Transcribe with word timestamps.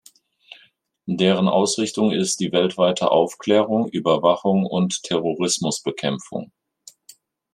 Deren 1.05 1.47
Ausrichtung 1.47 2.11
ist 2.11 2.39
die 2.39 2.51
weltweite 2.51 3.11
Aufklärung, 3.11 3.87
Überwachung 3.87 4.65
und 4.65 5.03
Terrorismusbekämpfung. 5.03 6.51